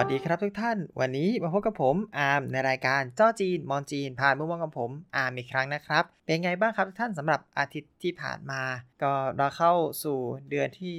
[0.00, 8.62] วัสดีครับทุกท่าน วันนี้มาพบกับผมอาร์มในรายการเจ้าจีน มองจีน ผ่านมุมมองกับผมอาร์มอีกครั้งนะครับ เป็นไงบ้างครับทุกท่านสำหรับอาทิตย์ที่ผ่านมา
[9.02, 10.18] ก็เราเข้าสู่
[10.50, 10.94] เดือนที่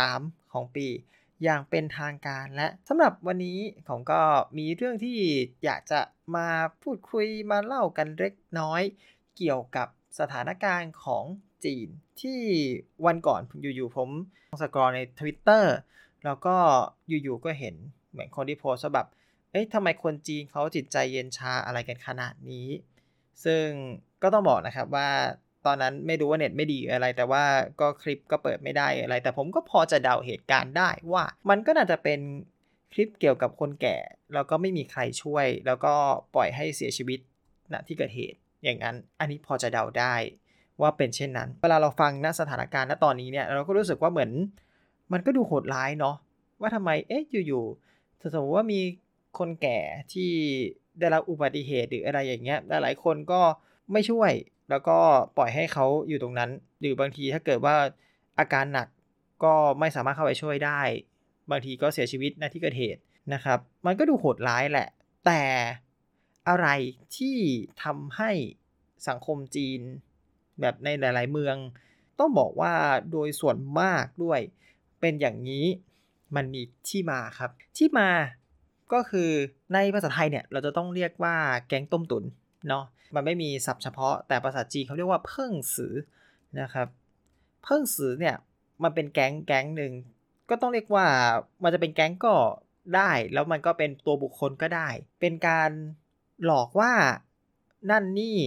[0.00, 0.86] 3 ของปี
[1.42, 3.58] อย่างเป็นทางการและสำหรับวันนี้
[3.88, 4.20] ผมก็
[4.58, 5.18] มีเรื่องที่
[5.64, 6.00] อยากจะ
[6.36, 6.48] มา
[6.82, 8.82] พูดคุยมาเล่ากันเล็กน้อย
[9.36, 11.24] เกี่ยวกับสถานการณ์ของ
[11.64, 11.88] จีน
[12.22, 12.40] ที่
[13.06, 14.08] วันก่อนอยู่ๆผม
[14.62, 15.64] สกรอใน Twitter
[16.24, 16.56] แล้วก็
[17.08, 17.76] อยู่ๆก็เห็น
[18.12, 19.08] เหมือนคนที่โพสต์ว่าแบบ
[19.50, 22.68] เอ้ยทำไมคนจีนเขาจิตใจเย็นชาอะไรกันขนาดนี้
[23.44, 23.66] ซึ่ง
[24.22, 25.08] ก็ต้องบอกนะครับว่า
[25.66, 27.44] ตอนนั้นไม่รู้ว่าเน็ตไม่ดีอะไร แต่ว่า
[27.80, 32.20] ก็คลิปก็เปิดไม่ได้อะไร แต่ผมก็พอจะเดาเหตุการณ์ได้ว่ามันก็น่าจะเป็น
[32.92, 33.96] คลิปเกี่ยวกับคนแก่
[34.34, 35.94] แล้วก็ไม่มีใครช่วย แล้วก็
[36.34, 37.20] ปล่อยให้เสียชีวิต
[37.72, 40.14] ณที่เกิดเหตุอย่างนั้น อันนี้พอจะเดาได้
[40.80, 44.30] ว่าเป็นเช่นนั้น เวลาเราฟังณสถานการณ์ณตอนนี้เนี่ยเราก็รู้สึกว่าเหมือน
[45.12, 46.16] มันก็ดูโหดร้ายเนาะ
[46.60, 47.91] ว่าทำไมเอ๊ะอยู่ๆ
[48.34, 48.80] สมมติว่ามี
[49.38, 49.78] คนแก่
[50.12, 50.30] ที่
[50.98, 53.40] ได้รับอุบัติเหตุหรืออะไรอย่างเงี้ยหลายๆคนก็
[53.92, 54.32] ไม่ช่วย
[54.70, 54.98] แล้วก็
[55.36, 56.50] ปล่อยให้เขาอยู่ตรงนั้น
[56.80, 57.76] หรือบางทีถ้าเกิดว่า
[58.38, 58.88] อาการหนัก
[59.44, 60.80] ก็ไม่สามารถเข้าไปช่วยได้
[61.50, 63.00] บางทีก็เสียชีวิตในที่เกิดเหตุ
[63.34, 64.88] นะครับ มันก็ดูโหดร้ายแหละ
[65.26, 65.42] แต่
[66.48, 66.68] อะไร
[67.16, 67.36] ที่
[67.82, 68.30] ทำให้
[69.08, 69.80] สังคมจีน
[70.60, 71.56] แบบในหลาย ๆ เมือง
[72.18, 72.74] ต้องบอกว่า
[73.12, 74.40] โดยส่วนมากด้วย
[75.00, 75.66] เป็นอย่างนี้
[76.36, 78.08] มันมีที่มาครับ ที่มา
[78.92, 79.30] ก็คือ
[79.74, 81.36] ในภาษาไทยเนี่ยเราจะต้องเรียกว่า
[81.68, 82.24] แก๊งต้มตุน
[82.68, 85.94] เนาะมันไม่มีศัพท์เฉพาะแต่ภาษาจีนเขาเรียกว่าเพิ่งสือ
[86.60, 86.88] นะครับ
[87.64, 88.36] เพิ่งสือเนี่ย
[88.82, 89.92] มันเป็นแก๊งแก๊งหนึ่ง
[90.50, 91.06] ก็ต้องเรียกว่า
[91.62, 92.34] มันจะเป็นแก๊งก็
[92.96, 94.88] ได้ แล้วมันก็เป็นตัวบุคคลก็ได้
[95.20, 95.70] เป็นการ
[96.44, 96.92] หลอกว่า
[97.90, 98.38] นั่นนี่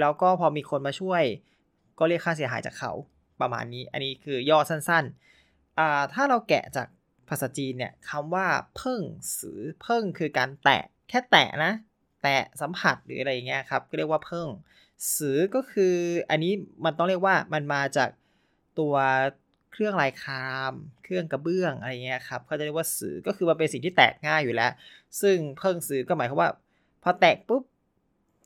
[0.00, 1.22] แล้วก็พอมีคนมาช่วย
[1.98, 2.92] ก็เรียกค่าเสียหายจากเขา
[3.40, 6.88] ประมาณนี้ อันนี้คือย่อสั้นๆอ่าถ้าเราแกะจาก
[7.32, 9.00] ภาษาจีนเนี่ยคำว่าเพิ่ง
[9.38, 11.72] สือเพิ่งคือการแตะแค่แตะนะ
[12.22, 14.48] แตะสัมผัสหรืออะไรเงี้ยครับก็เรียกว่าเพิ่ง
[15.16, 15.96] สือก็คือ
[16.30, 16.52] อันนี้
[16.84, 18.10] มันต้องเรียกว่ามันมาจาก
[18.78, 18.94] ตัว
[19.72, 20.72] เครื่องลายคราม
[21.04, 24.72] เครื่องกระเบื้องอะไรเงี้ยครับเขาจะเรียกว่าสือก็คือมันเป็นสิ่งที่แตกง่ายอยู่แล้ว
[25.22, 26.50] ซึ่งเพิ่งสือก็หมายความว่า
[27.02, 27.62] พอแตกปุ๊บ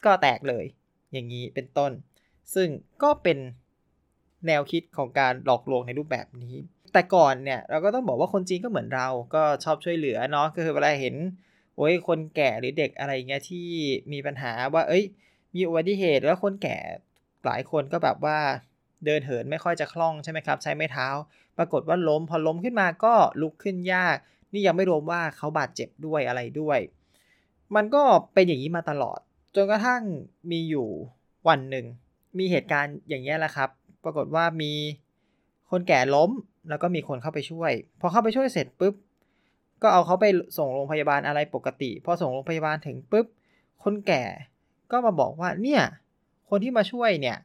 [0.04, 0.64] ก็แตกเลย
[1.12, 1.92] อย่างนี้เป็นต้น
[2.54, 2.68] ซึ่ง
[3.02, 3.38] ก็เป็น
[4.46, 6.54] แนวคิดของการหลอกลวงในรูปแบบนี้
[6.96, 11.14] แต่ก่อนเนี่ยเราก็ต้องบอกว่าคนจีนก็เหมือนเราก็ชอบช่วยเหลือเนาะก็คือเวลาเห็น
[11.76, 13.66] โอ้ยคนแก่หรือเด็กอะไรเงี้ยที่
[14.12, 15.04] มีปัญหาว่า เอ้ย
[15.54, 16.78] มีอุบัติเหตุแล้วคนแก่
[17.46, 18.38] หลายคนก็แบบว่า
[19.04, 21.08] เดินเหินไม่ค่อยจะคล่องใช่ไหมครับ ใช้ไม้เท้า
[21.58, 24.16] ปรากฏว่าล้มพอล้มขึ้นมาก็ลุกขึ้นยาก
[24.52, 26.78] นี่ยังไม่รวมว่าเขาบาดเจ็บด้วยอะไรด้วย
[27.74, 28.02] มันก็
[28.34, 29.18] เป็นอย่างนี้มาตลอด
[29.54, 30.02] จนกระทั่ง
[30.50, 30.88] มีอยู่
[31.48, 31.86] วันหนึ่ง
[32.38, 33.70] มีเหตุการณ์อย่างนี้แหละครับ
[34.04, 34.72] ปรากฏว่ามี
[35.70, 36.30] คนแก่ล้ม
[36.68, 38.94] แล้วก็มีคนเข้าไปช่วย พอเข้าไปช่วยเสร็จปุ๊บ
[39.82, 40.26] ก็เอาเขาไป
[40.58, 43.26] ส่งโรงพยาบาลอะไรปกติ พอส่งโรงพยาบาลถึงปุ๊บ
[43.82, 44.22] คนแก่
[44.90, 45.82] ก็มาบอกว่าเนี่ย
[46.50, 47.36] คนที่มาช่วยเนี่ย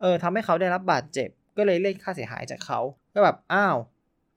[0.00, 2.80] เออทำให้เขาได้รับบาดเจ็บ ก็เลยเรียกค่าเสียหายจากเขา
[3.14, 3.76] ก็แบบ อ้าว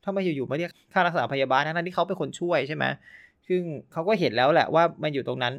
[0.05, 2.85] ทำไมอยู่ๆมาเรียกค่ารักษาพยาบาลทั้งที่เขาเป็นคนช่วยใช่ไหม
[3.47, 5.53] ซึ่งเขาก็เห็นแล้วแหละว่ามันอยู่ตรงนั้น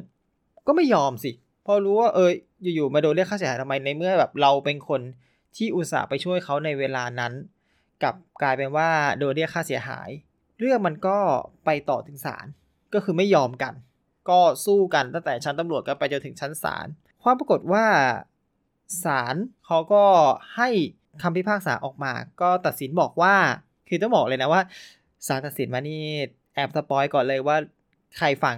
[0.67, 1.31] ก็ไม่ยอมสิ
[1.65, 2.29] พอรู้ว่าเออ
[2.75, 5.01] อยู่ๆมาโดนเรียกค่าเสียหายทำไมในเมื่อแบบเราเป็นคน
[5.55, 7.33] ที่อุตส่าห์ไปช่วยเขาในเวลานั้น
[8.03, 10.09] กับกลายเป็นว่าโดนเรียกค่าเสียหาย
[10.59, 11.17] เรื่องมันก็
[11.65, 12.45] ไปต่อถึงศาล
[12.93, 13.73] ก็คือไม่ยอมกัน
[14.29, 16.87] ก็สู้กันตั้งแต่ชั้นตำรวจก็ไปจนถึงชั้นศาล
[17.23, 17.85] ความปรากฏว่า
[19.03, 20.03] ศาลเขาก็
[20.55, 20.69] ให้
[21.21, 23.35] คำพิพากษาออกมา ก็ตัดสินบอกว่า
[23.87, 24.61] คือต้องบอกเลยนะว่า
[25.27, 26.05] ศาลตัดสินมานี่
[26.53, 27.57] แอบสปอยก่อนเลยว่า
[28.17, 28.57] ใครฝั่ง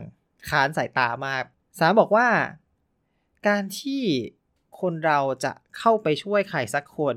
[0.50, 1.44] ค้านสายตามาก
[1.80, 2.28] ศาลบอกว่า
[3.48, 4.04] การที่
[4.82, 7.16] คนเราจะเข้าไปช่วยใครสักคน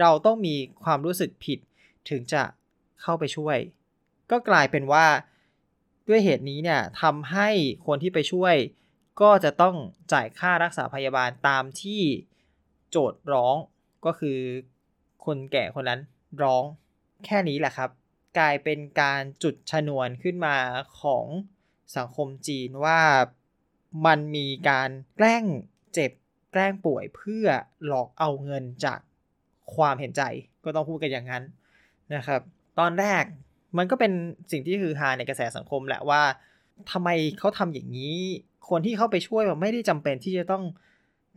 [0.00, 0.54] เราต้องมี
[0.84, 1.58] ความรู้สึกผิด
[2.10, 2.42] ถึงจะ
[3.02, 3.58] เข้าไปช่วย
[4.30, 5.06] ก็กลายเป็นว่า
[6.08, 7.48] ด้วยเหตุนี้เนี่ยทำให้
[7.86, 8.54] คนที่ไปช่วย
[9.20, 9.76] ก็จะต้อง
[10.12, 12.02] จ่ายค่ารักษาพยาบาลตามที่
[12.90, 13.56] โจทย์ร้อง
[14.04, 14.38] ก็คือ
[15.24, 16.00] คนแก่คนนั้น
[16.42, 16.64] ร้อง
[17.24, 17.90] แค่นี้แหละครับ
[18.38, 20.56] กลายเป็นการจุดชนวนขึ้นมา
[21.00, 21.26] ของ
[21.96, 23.00] สังคมจีนว่า
[24.06, 25.44] มันมีการแกล้ง
[25.94, 26.12] เจ็บ
[26.52, 27.46] แกล้งป่วยเพื่อ
[27.86, 29.00] หลอกเอาเงินจาก
[29.74, 30.22] ความเห็นใจ
[30.64, 31.42] ก็ต้องพูดกันอย่างนั้น
[32.14, 32.40] นะครับ
[32.78, 33.24] ตอนแรก
[33.78, 34.12] มันก็เป็น
[34.52, 36.22] สิ่งที่คือฮาในกระแสสังคมแหละว่า
[36.92, 38.18] ทำไมเขาทำอย่างนี้
[38.68, 40.64] คนที่เข้าไปช่วยมันไม่ได้จำเป็นที่จะต้อง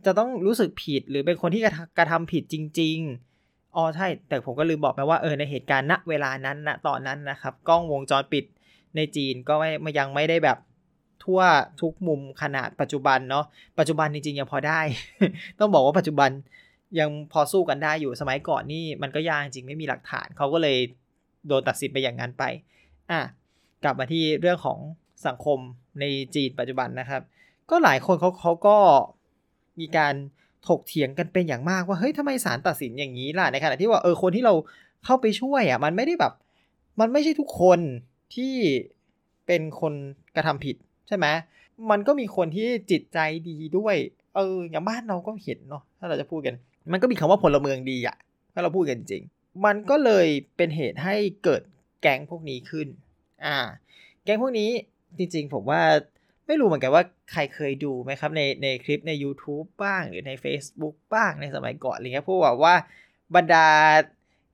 [0.06, 1.62] จะต้องรู้สึกผิดหรือเป็นคนที่
[1.98, 2.98] กระทำผิดจริง
[3.36, 8.44] ๆ อ๋อใช่ แต่ผมก็ลืมบอกไปว่าเออในเหตุการณ์ณเวลานั้นณตอนนั้นนะครับ กล้องวงจรปิด
[8.96, 10.58] ในจีนก็ไม่ยังไม่ได้แบบ
[11.24, 11.40] ทั่ว
[11.80, 13.44] ทุกมุมขนาดปัจจุบันเนาะ
[13.78, 14.80] ปัจจุบันจริงๆยังพอได้
[15.58, 16.30] ต้องบอกว่าปัจจุบัน
[16.98, 20.76] ยังพอสู้กันได้อยู่สมัยก่อนนี่มันก็ยากจริงไม่มีหลักฐานเขาก็เลย
[21.48, 22.44] โดนตัดสินไปอย่างนั้นไป
[23.10, 23.20] อะ
[23.84, 24.78] กลับมาที่เรื่องของ
[25.26, 25.58] สังคม
[26.00, 26.04] ใน
[26.34, 27.22] จีนปัจจุบันนะครับ
[27.70, 28.76] ก็หลายคนเขาเขาก็
[29.80, 30.14] มีการ
[30.68, 34.54] ถกเถียงกันเป็นอย่างมากว่าเฮ้ยทำไมศาลตัดสินอย่างนี้ล่ะในขณะที่ว่าเออคนที่เรา
[35.04, 36.32] เข้าไปช่วยอะมันไม่ได้แบบ
[37.00, 37.78] มันไม่ใช่ทุกคน
[38.34, 38.54] ที่
[39.46, 39.94] เป็นคน
[40.36, 40.76] กระทำผิด
[41.08, 41.26] ใช่ไหม
[41.90, 43.18] มันก็มีคนที่จิตใจ
[43.48, 43.96] ดีด้วย
[44.34, 46.54] เอออย่างบ้านเราก็เห็นเนาะถ้าเราจะพูดกัน
[46.90, 48.16] มันก็มีคำว่าพลเมืองดีอะ
[48.52, 49.22] ถ้าเราพูดกันจริง
[49.64, 50.26] มันก็เลย
[50.56, 51.62] เป็นเหตุให้เกิด
[52.02, 52.88] แก๊งพวกนี้ขึ้น
[53.44, 53.58] อ่า
[54.24, 54.70] แก๊งพวกนี้
[55.18, 55.80] จริงๆ ผมว่า
[56.46, 62.74] ไม่รู้เหมือนกันว่าใครเคยดูไหมครับในในคลิปใน YouTube บ้างหรือใน Facebook บ้างในสมัยก่อนอะไรเงี้ยพวกแบบว่า
[63.36, 63.66] บรรดา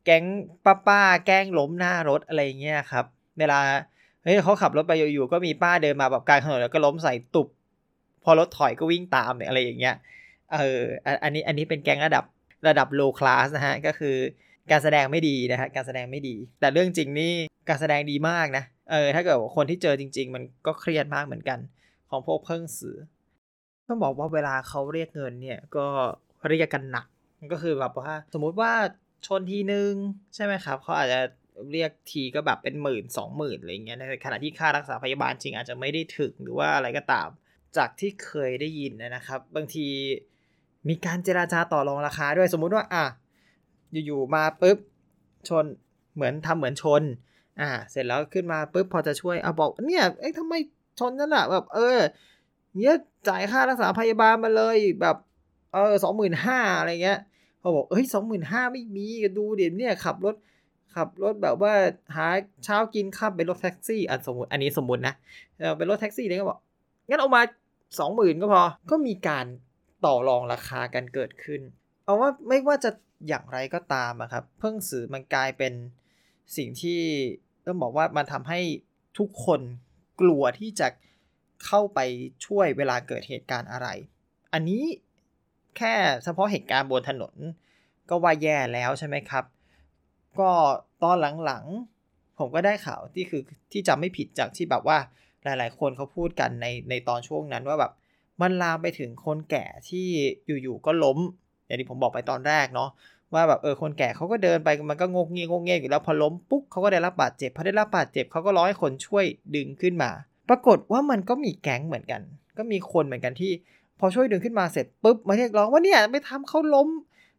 [0.05, 0.25] แก๊ง
[0.65, 3.05] ป้าป้าแกล้งล้มหน้ารถอะไรเงี้ยครับ
[3.39, 3.61] เวลา
[4.23, 7.49] เฮ้ยเขาขับรถไปอยู่ๆก็มีป้าเดินมาแบบกลางถนนแล้วก็ล้มใส่ตุบ
[8.25, 9.95] พอรถถอยก็วิ่งตามเนี่ยอะไรอย่างเงี้ย
[10.53, 10.83] เออ
[11.25, 12.25] อันนี้อันนี้เป็นแก๊งระดับ
[12.69, 14.17] ระดับ low class นะฮะ ก็คือ
[14.71, 17.33] การแสดงไม่ดีนะฮะ การแสดงไม่ดี แต่เรื่องจริงนี่
[17.69, 21.59] การแสดงดีมากนะ เออ ถ้าเกิดคนที่เจอจริง ๆ มันก็เครียดมากเหมือนกัน
[22.11, 22.97] ของพวกเพิ่งสื่อ
[23.87, 25.87] ต้องบอกว่าเวลาเขาเรียกเงินเนี่ย ก็
[26.49, 27.07] เรียกกันหนัก
[27.53, 28.73] ก็คือแบบว่า สมมุติว่า
[29.27, 29.93] ชนทีนึง
[30.35, 31.21] ใช่ไหมครับ เขาอาจจะ
[31.73, 37.29] เรียกทีก็แบบเป็นหมื่นสองหมื่นอะไรเงี้ย ในขณะที่ค่ารักษาพยาบาลจริงอาจจะไม่ได้ถึงหรือว่าอะไรก็ตาม
[37.77, 39.87] จากที่เคยได้ยินนะครับ บางที
[40.89, 43.05] มีการเจราจาต่อรองราคาด้วยสมมุติว่าอะ
[44.07, 44.79] อยู่ๆมาปุ๊บ
[45.49, 45.65] ชน
[46.15, 47.03] เหมือนทำเหมือนชน
[47.61, 50.55] อ่า เสร็จแล้วขึ้นมาปุ๊บพอจะช่วยเอาบอก เนี่ยเอ้ยทำไม
[51.01, 51.99] ชนนั่นแหละแบบ เออ
[52.77, 52.97] เนี่ย
[53.29, 55.17] จ่ายค่ารักษาพยาบาลมาเลยแบบ
[55.73, 57.19] เออสองหมื่นห้าอะไรเงี้ย
[57.61, 59.07] เขาบอกเฮ้ยสองหมื่นห้าไม่มี
[59.39, 60.35] ดูเดี๋ยวเนี่ยขับรถ
[60.95, 61.73] ขับรถแบบว่า
[62.17, 62.27] หา
[62.65, 65.15] เช้ากินข้ามไปรถแท็กซี่อันสมมติอันนี้สมมตินะ
[65.77, 66.59] เป็นรถแท็กซี่เนี่ยก็บอก
[67.09, 67.43] งั้นเอามา
[67.99, 69.47] สองหมื่นก็พอก็มีการ
[70.05, 71.61] ต่อรองราคากันเกิดขึ้น
[72.05, 72.91] เอาว่าไม่ว่าจะ
[73.29, 75.73] อย่างไรก็ตามอะครับ เพิ่งสื่อมันกลายเป็น
[76.57, 77.01] สิ่งที่
[77.67, 78.61] ต้องบอกว่ามันทำให้
[79.19, 79.61] ทุกคน
[80.21, 80.89] กลัวที่จะ
[81.67, 81.99] เข้าไป
[82.47, 83.89] ช่วยเวลาเกิดเหตุการณ์อะไร
[84.53, 84.83] อันนี้
[85.77, 87.35] แค่เฉพาะเหตุการณ์บนถนน
[88.09, 89.45] ก็ว่าแย่แล้วใช่ไหมครับ
[90.41, 90.51] ก็
[91.03, 93.43] ตอนหลังๆ ผมก็ได้ข่าวที่คือ
[93.73, 94.99] ที่จำไม่ผิดจากที่แบบว่า
[95.45, 97.93] หลายๆ คนเขาพูดกันในในตอนช่วงนั้นว่าแบบ
[98.41, 100.07] มันลามไปถึงคนแก่ที่
[100.63, 101.19] อยู่ๆก็ล้ม
[101.67, 102.91] อย่างที่ผมบอกไปตอนแรกเนาะ
[103.35, 109.25] ว่าแบบเออคนแก่เขาก็เดินไปมันก็งกเงี้ยงกเงี้ยอยู่แล้วพอล้มปุ๊บเขาก็ได้รับบาดเจ็บพอได้รับบาดเจ็บเขาก็ร้อยคนช่วย
[109.55, 110.11] ดึงขึ้นมา
[110.49, 112.23] ปรากฏว่ามันก็มีแก๊งเหมือนกัน
[112.59, 113.53] ก็มีคนเหมือนกันที่
[114.01, 116.89] พอช่วยดึงขึ้นมาเสร็จปุ๊บมาเรียกร้องว่าเนี่ยไปทำเขาล้ม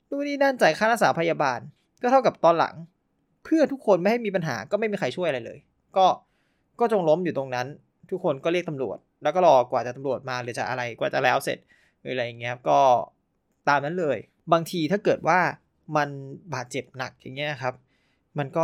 [0.10, 1.60] ดูนี่นั่นจ่ายค่ารักษาพยาบาล
[2.02, 2.76] ก็เท่ากับตอนหลัง
[3.44, 5.58] เพื่อทุกคนไม่ให้มีปัญหาก็ไม่มีใครช่วยอะไรเลย
[5.98, 6.06] ก็
[6.80, 7.68] ก็จงล้มอยู่ตรงนั้น
[8.10, 11.60] ทุกคนก็เรียกตำรวจ แล้วก็รอกว่าจะตำรวจมาหรือจะอะไรกว่าจะแล้วเสร็จ
[12.02, 12.80] หรืออะไรอย่างเงี้ยก็
[13.70, 14.18] ตามนั้นเลย
[14.54, 15.40] บางทีถ้าเกิดว่า
[15.98, 16.10] มัน
[16.54, 17.76] บาดเจ็บหนักอย่างเงี้ยครับ
[18.38, 18.64] มันก็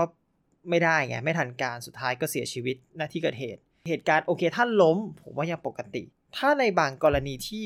[0.70, 6.04] ไม่ได้ไงไม่ทันการสุดท้ายก็เสียชีวิตหน้าที่เกิดเหตุ เหตุการณ์โอเคถ้าล้ม ผมว่ายังปกติ
[6.38, 7.66] ถ้าในบางกรณีที่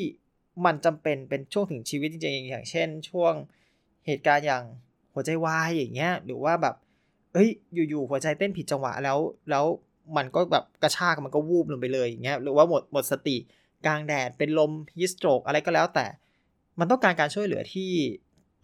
[0.65, 3.33] มันจำเป็นเป็นช่วงถึงชีวิตจริงๆอย่างเช่น ช่วง
[4.07, 4.63] เหตุการณ์อย่าง
[5.13, 6.75] หัวใจวายอย่างเงี้ยหรือว่าแบบ
[7.33, 9.17] เอ้ยอยู่ๆหัวใจเต้นผิดจังหวะแล้ว
[9.49, 9.65] แล้ว
[10.17, 13.37] มันก็แบบกระชากมันก็วูบลงไปเลยอย่างเงี้ยหรือว่าหมดหมดสติ
[13.85, 16.05] กลางแดดเป็นลมฮิสโตรกอะไรก็แล้วแต่
[16.79, 17.89] มันต้องการการช่วยเหลือที่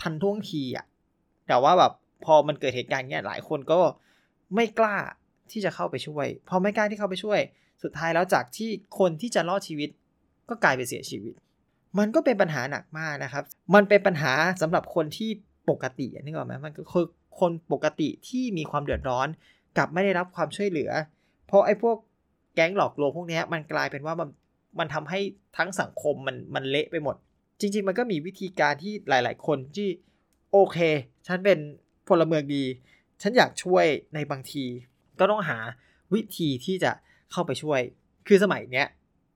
[0.01, 0.85] ทันท่วงทีอะ
[1.47, 1.91] แต่ว่าแบบ
[2.25, 3.79] พอมันเกิดเหตุการณ์เนี้ยหลายคนก็
[4.55, 4.95] ไม่กล้า
[5.51, 7.39] ที่จะเข้าไปช่วย พอไม่กล้าที่เข้าไปช่วย
[7.83, 9.89] สุดท้ายแล้วจากที่คนที่จะรอดชีวิต
[10.49, 11.33] ก็กลายเป็นเสียชีวิต
[11.99, 13.43] มันก็เป็นปัญหาหนักมากนะครับ
[13.75, 15.29] มันเป็นปัญหาสำหรับคนที่
[15.69, 17.05] ปกตินึกออกไหมมันก็คือ
[17.39, 19.27] คนปกติที่มีความเดือดร้อน
[19.77, 20.91] กับไม่ได้รับความช่วยเหลือ
[21.47, 21.97] เพราะไอ้พวก
[22.55, 24.29] แก๊งหลอกลวงพวกนี้มันกลายเป็นว่ามัน
[24.79, 25.19] มันทำให้
[25.57, 27.15] ทั้งสังคมมันมันเละไปหมด
[27.59, 29.89] จริง ๆ มันก็มีวิธีการที่หลาย ๆ คนที่
[30.51, 30.77] โอเค
[31.27, 31.59] ฉันเป็น
[32.07, 32.63] พลเมืองดี
[33.21, 34.63] ฉันอยากช่วยในบางที
[35.19, 35.57] ก็ต้องหา
[36.13, 36.91] วิธีที่จะ
[37.31, 37.79] เข้าไปช่วย
[38.27, 38.87] คือสมัยเนี้ย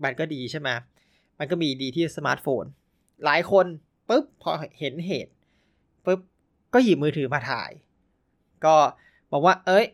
[0.03, 0.69] มันก็ดีใช่ไหม
[1.39, 2.63] มันก็มีดีที่สมาร์ทโฟน
[3.25, 3.65] หลายคน
[4.09, 5.33] ปุ๊บพอเห็นเหตุ
[6.05, 6.19] ปุ๊บ
[6.73, 7.71] ก็หยิบมือถือมาถ่าย
[8.65, 8.75] ก็
[9.31, 9.85] บอกว่า เอ้ย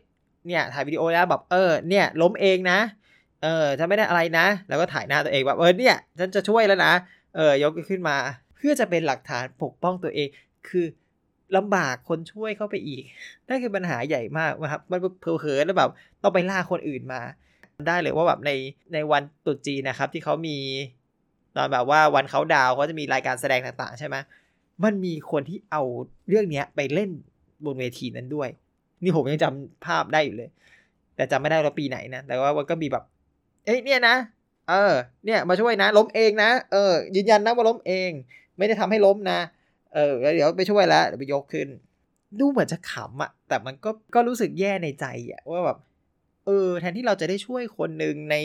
[0.46, 2.78] เนี่ยถ่ายวิดีโอแล้วแบบเออเนี่ยล้มเองนะ
[3.42, 6.92] เออจะไม่ได้อะไรนะ แล้วก็ถ่ายหน้าตัวเองแบบเออเนี่ยฉันจะช่วยแล้วนะ
[7.36, 8.16] เออยกขึ้นมา
[8.56, 10.28] เพื่อจะเป็นหลักฐานปกป้องตัวเอง
[10.68, 10.86] คือ
[11.56, 13.02] ลำบากคนช่วยเข้าไปอีก
[13.48, 15.90] นั่นคือปัญหาใหญ่มากนะครับมันเผลอๆแล้วแบบ
[16.22, 17.20] ต้องไปล่าคนอื่นมา
[17.86, 18.50] ได้เลยว่าแบบใน
[18.92, 20.56] ในวันตรุษจีนนะครับที่เขามี
[21.56, 24.16] ตอนแบบว่าวันเขาดาวเขาจะมีรายการแสดงต่างๆ ใช่ไหม
[24.84, 25.82] มันมีคนที่เอา
[26.28, 27.10] เรื่องนี้ไปเล่น
[27.64, 28.48] บนเวทีนั้นด้วย
[29.02, 30.50] นี่ผมยังจำภาพได้อยู่เลย
[31.16, 33.04] แต่จำไม่ได้ว่าปีไหนนะ แต่ว่ามันก็มีแบบ
[33.66, 34.16] เอ้ยเนี่ยนะ
[34.70, 34.92] เออ
[35.24, 38.10] เนี่ยมาช่วยนะ ล้มเองนะ เออ ยืนยันนะว่าล้มเอง
[38.58, 39.38] ไม่ได้ทำให้ล้มนะ
[39.94, 41.68] เออเดี๋ยวไปช่วยแล้วเดี๋ยวไปยกขึ้น
[42.40, 45.78] ดูเหมือนจะขำอะแต่มันก็ ก็รู้สึกแย่ในใจอะว่าแบบ
[46.46, 48.36] เออ แทนที่เราจะได้ช่วยคนหนึ่งใน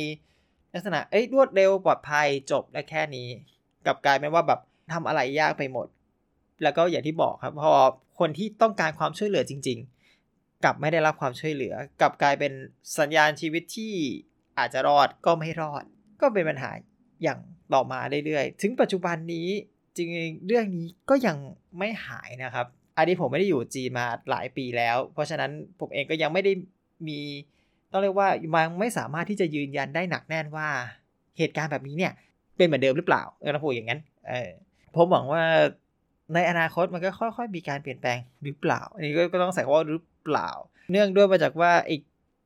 [0.74, 3.28] ลักษณะ เอ้ย รวดเร็วปลอดภัยจบและแค่นี้
[3.86, 4.60] กับกลายเป็นว่าแบบ
[4.94, 5.88] ทำอะไรยากไปหมด
[6.64, 7.72] แล้วก็อย่างที่บอกครับ พอ
[8.20, 10.01] คนที่ต้องการความช่วยเหลือจริง ๆ
[10.64, 12.52] กลับไม่ได้รับความช่วยเหลือ กลับกลายเป็น
[13.00, 13.94] สัญญาณชีวิตที่
[14.58, 15.84] อาจจะรอดก็ไม่รอด
[16.22, 16.72] ก็เป็นปัญหา
[17.24, 17.40] อย่าง
[17.74, 19.48] ต่อมาเรื่อยๆ ถึงปัจจุบันนี้
[19.96, 21.38] จริงๆเรื่องนี้ก็ยัง
[21.80, 22.66] ไม่หายนะครับ
[22.98, 26.52] อันนี้ผมไม่ได้อยู่จีนมาหลายปีแล้ว เพราะฉะนั้นผมเองก็ยังไม่ได้
[27.08, 27.20] มี
[27.92, 30.68] ต้องเรียกว่ามันไม่สามารถที่จะยืนยันได้หนักแน่นว่า
[31.38, 32.14] เหตุการณ์แบบนี้เนี่ย
[32.58, 34.00] เป็นเหมือนเดิมหรือเปล่าเออเราพูดอย่างนั้น
[34.30, 34.50] เออ
[34.96, 35.44] ผมหวังว่า
[36.34, 40.50] ในอนาคตมันก็ค่อยๆ มีการเปลี่ยนแปลงหรือเปล่า อันนี้ก็ต้องใส่ว่าหรือ เปล่า
[40.92, 41.96] เนื่องด้วยมาจากว่าไอ้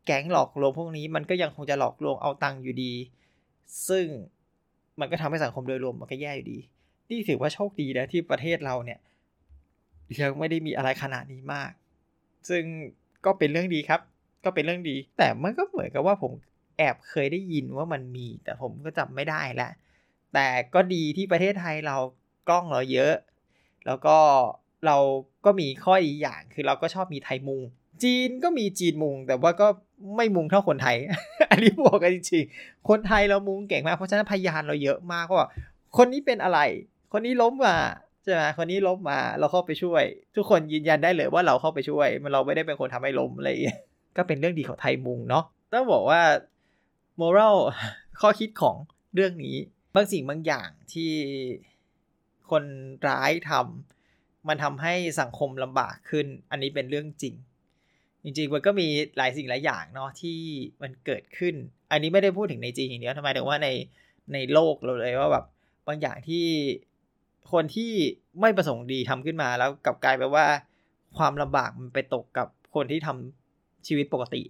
[0.05, 2.93] แก๊งหลอกลวงพวกนี้มันก็ยังคงจะหลอกลวงเอาตังค์อยู่ดี
[3.89, 4.05] ซึ่ง
[4.99, 6.59] มันก็ทำให้สังคมโดยรวมมันก็แย่อยู่ดี
[7.09, 8.99] นี่ถือว่าโชคดีนะที่ประเทศเราเนี่ย
[10.21, 11.71] ยังไม่ได้มีอะไรขนาดนี้มาก
[12.49, 12.63] ซึ่ง
[13.25, 14.01] ก็เป็นเรื่องดีครับ
[14.45, 16.31] ก็เป็นเรื่องดี แต่มันก็เหมือนกับว่าผม
[16.77, 19.71] แอบเคยได้ยินว่ามันมี แต่ผมก็จำไม่ได้แล้ว
[20.33, 21.97] แต่ก็ดีที่ประเทศไทยเรา
[22.49, 23.13] กล้องเราเยอะ
[23.85, 24.17] แล้วก็
[24.85, 24.97] เรา
[25.45, 27.61] ก็มีข้อดีอย่างคือเราก็ชอบมีไทยมุง
[28.03, 29.67] จีนก็มีจีนมุง แต่ว่าก็
[30.15, 30.95] ไม่มุงเท่าคนไทย
[31.51, 35.49] อันนี้บอกกันจริงๆคนไทยเรามุงเก่งมากเพราะฉะนั้นพยานเราเยอะมากว่า
[35.97, 36.59] คนนี้เป็นอะไร
[37.13, 37.77] คนนี้ล้มมา
[38.23, 40.03] ใช่ไหมคนนี้ล้มมาเราเข้าไปช่วย
[40.35, 43.49] ทุกคนยืนยันได้เลยว่าเราเข้าไปช่วย มันเราไม่ได้เป็นคนทำให้ล้มอะไร
[44.17, 46.21] ก็เป็นเรื่องดีของไทยมุงเนาะต้องบอกว่า
[47.21, 47.57] moral
[48.21, 48.75] ข้อคิดของ
[49.15, 49.55] เรื่องนี้
[49.95, 51.11] บางสิ่งบางอย่างที่
[52.51, 52.63] คน
[53.07, 53.94] ร้ายทำ
[54.47, 57.35] มันทำให้สังคมลำบากขึ้น อันนี้เป็นเรื่องจริง
[58.23, 58.87] จริงๆ มันก็มี
[59.17, 60.39] หลายสิ่งหลายอย่างเนาะที่
[60.81, 61.55] มันเกิดขึ้น
[61.91, 63.69] อันนี้ไม่ได้พูดถึงในจีนอย่างเดียวทำไมถึงว่าใน
[64.33, 65.45] ในโลกเราเลยว่าแบบ
[65.87, 66.45] บางอย่างที่
[67.51, 67.91] คนที่
[68.41, 70.45] ไม่ประสงค์ดีทำขึ้นมา แล้วกลับกลายไปว่า
[71.17, 74.41] ความลำบากมันไปตกกับคนที่ทำชีวิตปกติ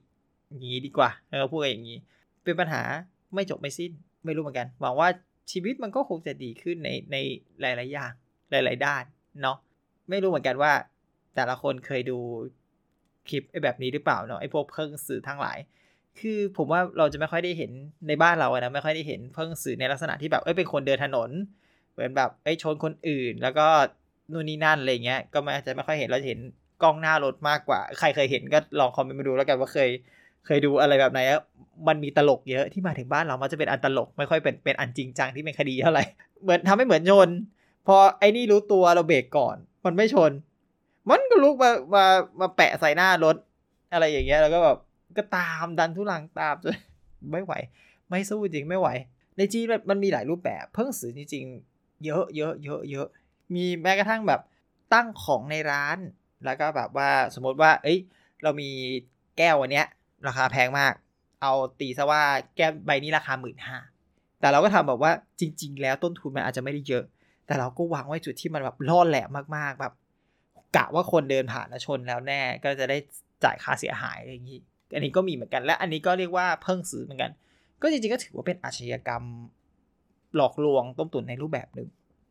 [0.47, 1.09] อย่างนี้ดีกว่า
[1.39, 1.97] เราพูดอย่างนี้
[2.43, 2.81] เป็นปัญหา
[3.33, 3.91] ไม่จบไม่สิ้น
[4.25, 5.07] ไม่รู้เหมือนกันหวังว่า
[5.51, 7.17] ชีวิตมันก็คงจะดีขึ้นในใน
[7.61, 8.11] หลาย ๆ อย่าง
[8.51, 9.03] หลาย ๆ ด้าน
[9.41, 9.57] เนาะ
[10.09, 10.71] ไม่รู้เหมือนกันว่า
[11.35, 12.17] แต่ละคนเคยดู
[13.29, 15.57] คลิปไอ้แบบนี้หรือเปล่าเนาะไอ้พวกเพิ่งสื่อทั้งหลาย
[16.19, 17.71] คือผมว่าเราจะไม่ค่อยได้เห็น
[18.07, 21.29] ในบ้านเราอะนะไม่ค่อยได้เห็นเพิ่งสื่อในลักษณะที่แบบเอ้ยเป็นคนเดินถนน
[21.93, 23.67] เหมือนแบบเอ้ยชนคนอื่น แล้วก็
[24.31, 26.39] นู่นนี่นั่นอะไรเงี้ยก็ไม่จะไม่ค่อยเห็นเราจะเห็น
[26.83, 29.89] กล้องหน้ารถมากกว่า ใครเคยเห็นก็ลองคอมเมนต์มาดูแล้วกันว่าเคย
[30.45, 31.19] เคยดูอะไรแบบไหน
[31.87, 36.03] มันมีตลกเยอะที่มาถึงบ้านเรามันจะเป็นอันตลกไม่ค่อยเป็นเป็นอันจริงจังที่เป็นคดีเท่าไหร่
[36.43, 37.29] เหมือนทำให้เหมือนชน
[37.87, 40.31] พอไอ้นี่รู้ตัวเราเบรกก่อน มันไม่ชน
[41.09, 42.05] มันก็ลุกมามา
[42.39, 43.35] มาแปะใส่หน้ารถ
[43.93, 44.77] อะไรอย่างเงี้ยแล้วก็แบบ
[45.17, 46.73] ก็ตามดันทุลังตามจน
[47.31, 47.53] ไม่ไหว
[48.09, 48.87] ไม่สู้จริงไม่ไหว
[49.37, 51.45] ในจีนมันมีหลายรูปแบบ เพิ่งสื่อจริง
[52.05, 53.07] เยอะเยอะเยอะเยอะ
[53.55, 54.41] มีแม้กระทั่งแบบ
[54.93, 55.97] ตั้งของในร้าน
[56.45, 57.99] แล้วก็แบบว่าสมมติว่า เอ้ย
[58.43, 58.69] เรามี
[59.37, 59.85] แก้ววันเนี้ย
[60.27, 60.93] ราคาแพงมาก
[61.41, 62.23] เอาตีซะว่า
[62.57, 63.77] แก้วใบนี้ราคาหมื่นห้า
[64.39, 67.03] แต่เราก็ทำแบบว่าจริง ๆ แล้วต้นทุนมันอาจจะไม่ได้เยอะ
[67.45, 69.93] แต่เราก็วางไว้จุดที่มันแบบล่อแหลมมากๆแบบ
[70.75, 72.97] กะว่าคนเดินผ่านแล้วชนแล้วแน่ก็จะได้
[73.43, 74.59] จ่ายค่าเสียหายอะไรอย่างนี้
[74.95, 77.31] อันนี้ก็มีเหมือนกัน และอันนี้ก็เรียกว่าเพิ่งซื้อเหมือนกัน
[77.81, 79.23] ก็จริงๆก็ถือว่าเป็นอาชญากรรม
[80.35, 81.89] หลอกลวงต้มตุ๋นในรูปแบบหนึ่ง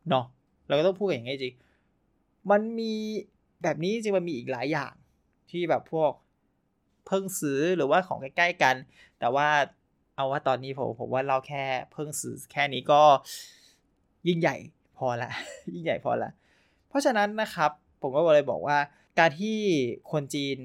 [0.09, 0.25] เนาะ
[0.67, 1.55] เราก็ต้องพูดอย่างนี้จริง
[2.51, 2.93] มันมี
[3.63, 4.93] แบบนี้จริงมันมีอีกหลายอย่าง
[5.51, 6.11] ที่แบบพวก
[7.07, 8.75] เพิ่งซื้อหรือว่าของใกล้ๆกัน
[9.19, 9.47] แต่ว่า
[10.15, 13.01] เอาว่าตอนนี้ผมผมว่าเราแค่เพิ่งซื้อแค่นี้ก็
[14.27, 14.55] ยิ่งใหญ่
[14.97, 15.29] พอละ
[15.73, 16.31] ยิ่งใหญ่พอละ
[16.89, 17.71] เพราะฉะนั้นนะครับ
[18.01, 18.77] ผมก็เลยบอกว่า
[19.19, 19.57] การที่
[20.11, 20.57] คนจีน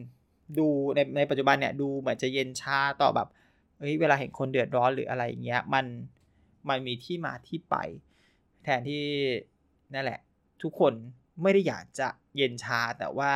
[0.58, 3.28] ดูในในปัจจุบันเนี่ยดูเหมือนจะเย็นชาต่อแบบ
[3.78, 5.86] เฮ้ยเวลาเห็นคนเดือดร้อนหรืออะไรอย่างเงี้ยมัน
[6.68, 7.76] มันมีที่มาที่ไป
[8.62, 9.02] แทนที่
[9.94, 10.20] นั่นแหละ
[10.62, 10.92] ทุกคน
[11.42, 13.32] ไม่ได้อยากจะเย็นชา แต่ว่า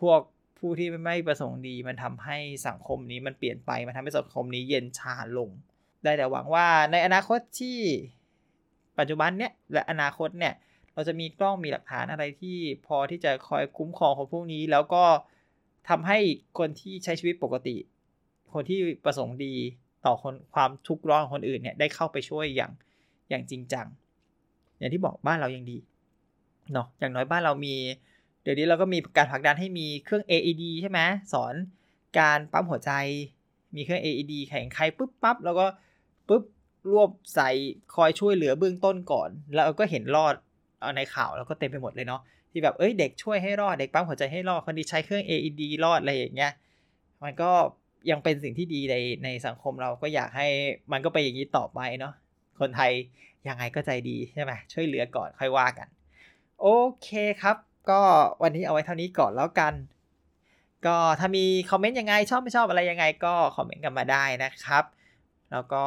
[0.00, 0.20] พวก
[0.58, 5.50] ผู้ที่ไม่ประสงค์ดี มันทำให้สังคมนี้มันเปลี่ยนไป มันทำให้สังคมนี้เย็นชาลง
[6.04, 7.78] ได้แต่หวังว่าในอนาคตที่
[8.98, 10.54] ปัจจุบันเนี้ยและอนาคตเนี่ย
[10.94, 12.56] เราจะมีกล้องมีหลักฐานอะไรที่
[12.86, 15.04] พอที่จะคอยคุ้มครองคนพวกนี้ แล้วก็
[15.88, 16.18] ทำให้
[16.58, 17.76] คนที่ใช้ชีวิตปกติ
[18.52, 19.54] คนที่ประสงค์ดี
[20.06, 22.72] ต่อคนความทุกข์ร้อนคนอื่นเนี่ยได้เข้าไปช่วยอย่าง
[23.30, 23.86] อย่างจริงจัง
[24.78, 25.78] อย่างที่บอกบ้านเรายังดี
[26.72, 27.74] เนาะอย่างน้อยบ้านเรามี
[28.42, 31.00] เดี๋ยวนี้เราก็มีการผลักดันให้มีเครื่อง AED ใช่ไหม
[31.32, 31.54] สอน
[32.18, 32.92] การปั๊มหัวใจ
[33.76, 35.66] มีเครื่อง AED แข่งใครปุ๊บปั๊บแล้วก็
[36.28, 36.42] ปุ๊บ
[36.90, 37.50] รวบใส่
[37.94, 40.34] คอยช่วยเหลือเบื้องต้นก่อน แล้วก็เห็นรอด
[40.80, 42.20] เอาในข่าวแล้วก็เต็มไปหมดเลยเนาะ
[42.50, 46.52] ที่แบบเอ้ยเด็กช่วยให้รอดเด็กปั๊มหัวใจให้รอดคนนี้ใช้เครื่อง AED รอดอะไรอย่างเงี้ย
[47.22, 47.50] มันก็
[48.10, 50.48] ยังเป็นสิ่งที่ดีในในสังคมเราก็อยากให้
[50.92, 52.12] มันก็ไปอย่างนี้ต่อไปเนาะ
[52.60, 52.92] คนไทย
[53.48, 55.88] ยังไงก็ใจดีใช่ไหมช่วยเหลือก่อนค่อยว่ากัน
[56.60, 56.66] โอ
[57.02, 57.08] เค
[57.42, 57.56] ครับ
[57.90, 58.00] ก็
[58.42, 59.74] วันนี้เอาไว้เท่านี้ก่อนแล้วกัน
[60.86, 64.84] ก็ถ้ามีคอมเมนต์ยังไงชอบไม่ชอบอะไรยังไงก็คอมเมนต์กันมาได้นะครับ
[65.52, 65.84] แล้วก็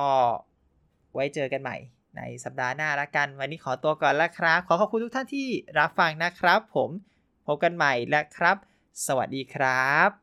[1.13, 1.77] ไว้เจอกันใหม่
[2.17, 5.47] ในสัปดาห์หน้าละกัน วันนี้ขอตัวก่อนแล้วครับ ขอขอบคุณทุกท่านที่
[5.79, 6.89] รับฟังนะครับ ผม
[7.47, 8.57] พบกันใหม่แล้วครับ
[9.05, 10.22] สวัสดีครับ